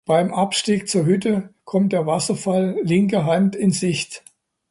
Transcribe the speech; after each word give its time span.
Beim 0.03 0.33
Abstieg 0.33 0.89
zur 0.89 1.05
Hütte 1.05 1.53
kommt 1.63 1.93
der 1.93 2.07
Wasserfall 2.07 2.79
linker 2.81 3.25
Hand 3.27 3.55
in 3.55 3.69
Sicht. 3.69 4.23